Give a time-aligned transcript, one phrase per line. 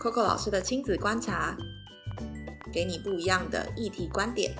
[0.00, 1.54] Coco 老师的亲子观察，
[2.72, 4.50] 给你不一样的议题观点。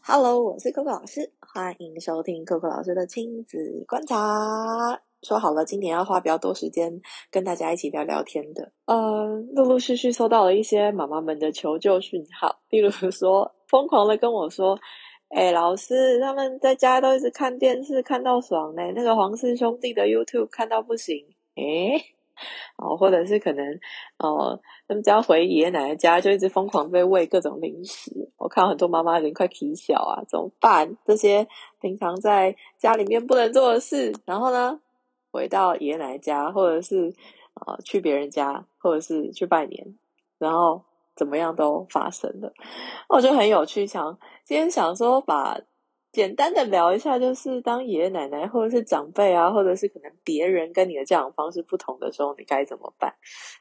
[0.00, 4.16] Hello，我是 Coco 老师，欢迎收听 Coco 老师的亲子观察。
[5.22, 8.72] 说好了，今年要花比较多时间跟大家一起聊聊天的。
[8.86, 14.78] 呃，陆陆续续收到了一些妈妈们的求救讯号，例如说，疯狂的跟我说。
[15.34, 18.82] 哎，老师，他们在家都一直看电视，看到爽呢。
[18.94, 21.26] 那个黄氏兄弟的 YouTube 看到不行。
[21.54, 22.04] 哎，
[22.76, 23.80] 哦，或者是可能，
[24.18, 28.30] 哦，他们只要回爷爷奶奶家，就一直疯狂被喂各种零食。
[28.36, 30.96] 我看到很多妈妈人快啼笑啊，怎么办？
[31.04, 31.46] 这些
[31.80, 34.80] 平常在家里面不能做的事，然后呢，
[35.30, 37.14] 回到爷爷奶奶家，或者是
[37.54, 39.96] 呃去别人家，或者是去拜年，
[40.38, 40.82] 然后。
[41.14, 42.50] 怎么样都发生了，
[43.06, 43.86] 我就很有趣。
[43.86, 45.60] 想今天想说，把
[46.12, 53.12] 简单的聊一下，就是当爷爷奶奶或者是长辈啊，或者是可能别人跟你的教养方式不同的时候，你该怎么办？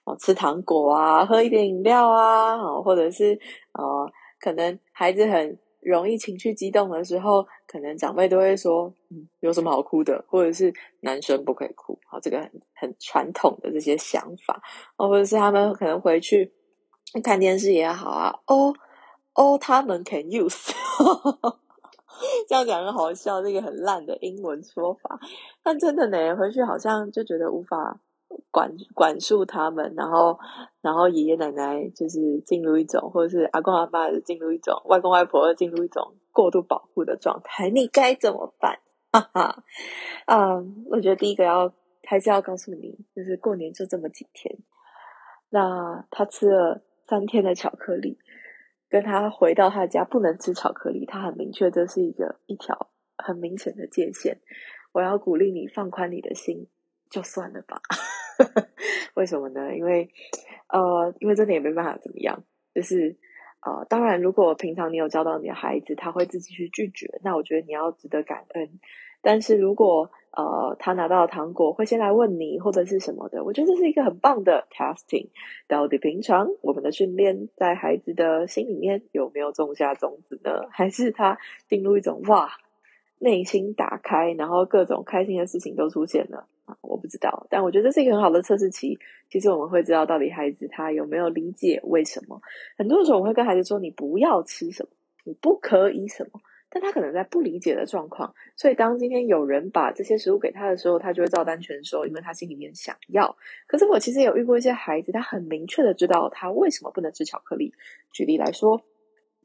[0.03, 3.39] 哦，吃糖果啊，喝一点饮料啊，哦，或者是
[3.73, 10.23] 呃，可能孩子很容易情绪激动的时候，可能长辈都会说，嗯，有什么好哭的？
[10.27, 11.97] 或者是男生不可以哭？
[12.05, 14.61] 好，这个很很传统的这些想法，
[14.97, 16.53] 哦，或者是他们可能回去。
[17.21, 18.73] 看电视也好啊，哦
[19.33, 20.71] 哦，他们 can use，
[22.47, 25.19] 这样讲很好笑，这个很烂的英文说法。
[25.63, 27.99] 但真的呢，回去好像就觉得无法
[28.49, 30.37] 管管束他们，然后
[30.81, 38.79] 然后爷爷奶奶就是进入一种，或者是阿公阿妈进入一种，外公外婆进入一种过度保护的状态，你该怎么办？
[39.11, 39.63] 哈哈，
[40.27, 44.57] 嗯，我觉得第一个要还是要告诉你，就是过年就这么几天，
[45.49, 46.81] 那他吃了。
[47.03, 48.17] 三天的巧克力，
[48.91, 54.41] 跟他回到他家不能吃巧克力，他很明确这是一个一条很明显的界限。
[54.91, 56.67] 我要鼓励你放宽你的心，
[57.09, 57.81] 就算了吧。
[59.15, 59.73] 为什么呢？
[59.73, 60.09] 因为
[60.67, 62.43] 呃，因为真的也没办法怎么样。
[62.75, 63.17] 就是
[63.65, 68.79] 呃，当然，如果平常你有教导你的孩子，他会自己去拒绝，那我觉得你要值得感恩。
[69.21, 75.27] 但是如果呃，他拿到糖果会先来问你或者是什么的，我觉得这是一个很棒的 testing。
[75.67, 80.69] 到底平常我们的训练在孩子的心里面有没有种下种子呢？
[80.71, 81.37] 还是他
[81.67, 82.49] 进入一种哇，
[83.19, 86.77] 内心打开，然后各种开心的事情都出现了啊？
[86.81, 88.97] 我不知道，但我觉得这是一个很好的测试期。
[89.29, 92.41] 其实我们会知道到底孩子他有没有理解为什么。
[92.77, 94.89] 很多时候我会跟孩子说：“你不要吃什么，
[95.25, 96.39] 你不可以什么。”
[96.73, 103.35] 但他可能在不理解的状况，所以当今天有人把这些食物给他的时候，他就会照单全收，因为他心里面想要。
[103.67, 107.73] 可是我其实有遇过一些孩子，他很明确的知道他为什么不能吃巧克力。
[108.13, 108.81] 举例来说，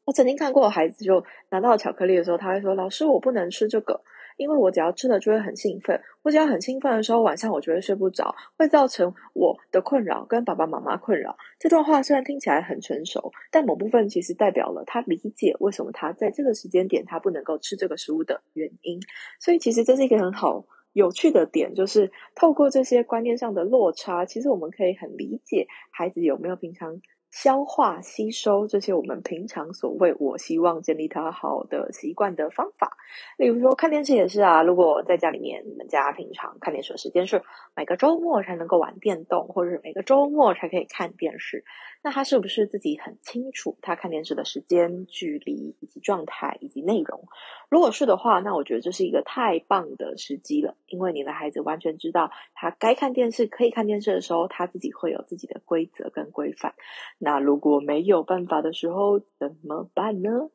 [0.06, 4.00] 我曾经看过孩子就拿到巧克力的时候，他会说：“老师，我不能吃这个。”
[4.38, 11.34] 因为我只要吃了就会很兴奋，我只要很兴奋的时候，晚上我就会睡不着，会造成我的困扰跟爸爸妈妈困扰。
[11.58, 19.00] 这段话虽然听起来很成熟，但某部分其实代表了他理解为什么他在这个时间点他不能够吃这个食物的原因。
[19.40, 27.00] 所以其实这是一个很好有趣的点，就是透过这些观念上的落差，其实我们可以很理解孩子有没有平常。
[27.30, 32.96] 消化吸收这些我们平常所谓我希望建立他好的习惯的方法，
[33.36, 34.62] 例如说看电视也是啊。
[34.62, 37.42] 如果在家里面，你们家平常看电视的时间是
[37.74, 41.64] 每个周末才能够玩电动，或者是每个周末才可以看电视，
[42.02, 47.24] 那他是不是自己很清楚他看电视的时间、距离以及状态以及内容？
[47.68, 56.74] 如果是的话，那我觉得这是一个太棒的时机了，因为你的孩子完全知道他该看电视、可以看电视的时候，他自己会有自己的规则跟规范。
[57.18, 60.50] 那如果没有办法的时候怎么办呢？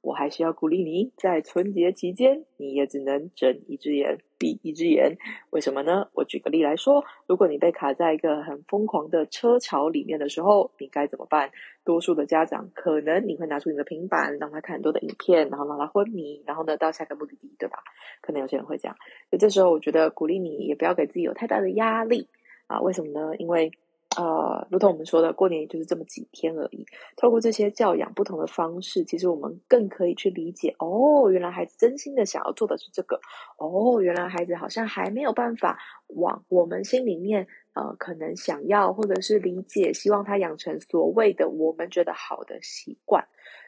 [0.00, 5.18] 我还是要鼓励你，在春节期间，你也只能睁一只眼闭一只眼。
[5.50, 6.08] 为什么呢？
[6.14, 11.50] 我举个例来说，如果你被卡在一个很疯狂的车潮里面的时候，你该怎么办？
[11.84, 17.80] 多数的家长可能你会拿出你的平板，让他看很多的影片，然后让他昏迷，然后呢到下个目的地，对吧？
[18.22, 18.96] 可能有些人会这样。
[19.28, 22.28] 所以这时候，我觉得鼓励你也不要给自己有太大的压力
[22.68, 22.80] 啊。
[22.80, 23.36] 为什么呢？
[23.36, 23.72] 因为。
[24.18, 26.84] 呃，如同我们说的，过年也就是这么几天而已。
[27.16, 33.20] 透过这些教养不同的方式，其实我们更可以去理解哦，原来孩子真心的想要做的是这个。
[33.58, 35.78] 哦，原来孩子好像还没有办法
[36.08, 43.24] 往我们心里面呃，可能想要或者是理解，希望他养成所谓的我们觉得好的习惯。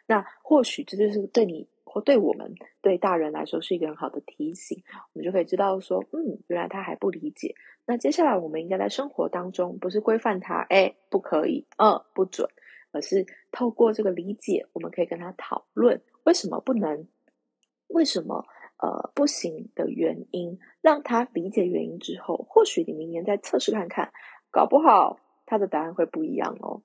[0.07, 7.57] 那或许这就是对你或对我们对大人来说是一个很好的提醒，我们就可以知道说，嗯，原来他还不理解。
[7.85, 12.49] 那接下来我们应该在生活当中，不是规范他，哎，不可以，嗯，不准，
[12.93, 17.09] 而是透过这个理解，我们可以跟他讨论为什么不能，
[17.89, 18.47] 为什么
[18.79, 24.13] 呃不行的原因，让他理解原因之后，或许你明年再测试看看，
[24.53, 26.83] 搞不好他的答案会不一样哦。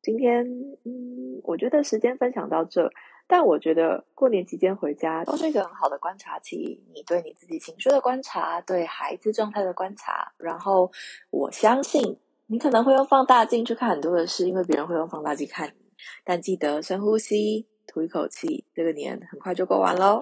[0.00, 0.46] 今天，
[0.84, 2.92] 嗯，我觉得时间分享到这，
[3.26, 10.92] 但我觉得过年期间回家都是一个很好的观察期，你对你自己情绪的观察，对孩子状态的观察，然后
[11.30, 15.92] 我相信你可能会用放大镜去看很多的事，因为别人会用放大镜看你，
[16.24, 20.20] 但记得深呼吸，吐一口气，这个年很快就过完喽。